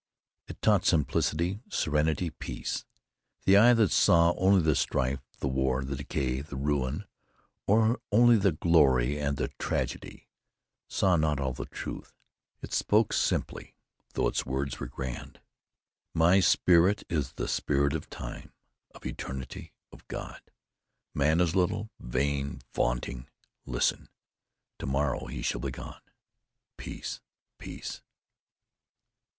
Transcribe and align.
It 0.47 0.59
taught 0.63 0.83
simplicity, 0.83 1.59
serenity, 1.69 2.31
peace. 2.31 2.85
The 3.45 3.55
eye 3.55 3.75
that 3.75 3.91
saw 3.91 4.33
only 4.35 4.63
the 4.63 4.73
strife, 4.75 5.19
the 5.37 5.47
war, 5.47 5.85
the 5.85 5.95
decay, 5.95 6.41
the 6.41 6.55
ruin, 6.55 7.05
or 7.67 8.01
only 8.11 8.37
the 8.37 8.53
glory 8.53 9.19
and 9.19 9.37
the 9.37 9.49
tragedy, 9.59 10.27
saw 10.87 11.17
not 11.17 11.39
all 11.39 11.53
the 11.53 11.67
truth. 11.67 12.15
It 12.63 12.73
spoke 12.73 13.13
simply, 13.13 13.75
though 14.15 14.27
its 14.27 14.43
words 14.43 14.79
were 14.79 14.87
grand: 14.87 15.39
"My 16.15 16.39
spirit 16.39 17.03
is 17.07 17.33
the 17.33 17.47
Spirit 17.47 17.93
of 17.93 18.09
Time, 18.09 18.53
of 18.95 19.05
Eternity, 19.05 19.71
of 19.91 20.07
God. 20.07 20.41
Man 21.13 21.39
is 21.39 21.55
little, 21.55 21.91
vain, 21.99 22.63
vaunting. 22.73 23.27
Listen. 23.67 24.09
To 24.79 24.87
morrow 24.87 25.27
he 25.27 25.43
shall 25.43 25.61
be 25.61 25.69
gone. 25.69 26.01
Peace! 26.75 27.21
Peace!" 27.59 28.01